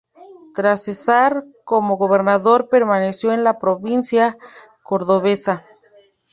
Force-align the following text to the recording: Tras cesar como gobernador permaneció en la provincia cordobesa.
Tras 0.55 0.81
cesar 0.85 1.45
como 1.63 1.95
gobernador 1.95 2.69
permaneció 2.69 3.31
en 3.33 3.43
la 3.43 3.59
provincia 3.59 4.35
cordobesa. 4.81 5.63